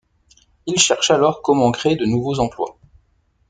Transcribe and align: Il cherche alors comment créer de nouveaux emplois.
Il 0.65 0.79
cherche 0.79 1.11
alors 1.11 1.43
comment 1.43 1.71
créer 1.71 1.95
de 1.95 2.07
nouveaux 2.07 2.39
emplois. 2.39 2.75